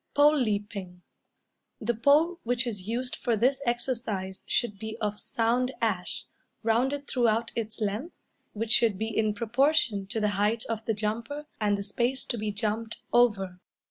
Pole 0.15 0.35
Leaping. 0.35 1.03
The 1.79 1.93
pole 1.93 2.39
which 2.43 2.65
is 2.65 2.87
used 2.87 3.15
for 3.15 3.35
this 3.35 3.61
exercise 3.67 4.43
should 4.47 4.79
be 4.79 4.97
of 4.97 5.19
sound 5.19 5.75
ash, 5.79 6.25
rounded 6.63 7.07
throughout 7.07 7.51
its 7.55 7.79
length, 7.79 8.15
which 8.53 8.71
should 8.71 8.97
be 8.97 9.15
in 9.15 9.35
proportion 9.35 10.07
to 10.07 10.19
the 10.19 10.29
height 10.29 10.65
of 10.65 10.83
the 10.85 10.95
jumper 10.95 11.45
and 11.59 11.77
the 11.77 11.83
space 11.83 12.25
to 12.25 12.37
be 12.39 12.51
jumped 12.51 12.97
over. 13.13 13.59